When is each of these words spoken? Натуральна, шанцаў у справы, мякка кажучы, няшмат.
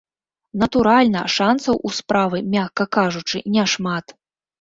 Натуральна, 0.61 1.19
шанцаў 1.33 1.75
у 1.89 1.91
справы, 1.97 2.37
мякка 2.55 2.83
кажучы, 2.99 3.37
няшмат. 3.59 4.05